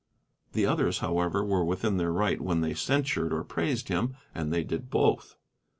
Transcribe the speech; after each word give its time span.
The 0.53 0.65
others, 0.65 0.97
however, 0.97 1.45
were 1.45 1.63
within 1.63 1.97
their 1.97 2.11
right 2.11 2.41
when 2.41 2.61
they 2.61 2.73
censured 2.73 3.31
or 3.31 3.43
praised 3.43 3.87
him, 3.87 4.17
and 4.33 4.51
they 4.51 4.63
did 4.63 4.89
both. 4.89 5.35